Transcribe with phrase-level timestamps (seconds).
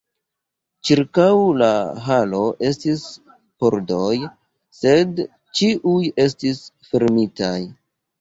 [0.87, 1.25] Ĉirkaŭ
[1.61, 1.65] la
[2.05, 3.03] halo estis
[3.63, 4.07] pordoj;
[4.79, 5.21] sed
[5.59, 7.55] ĉiuj estis fermitaj.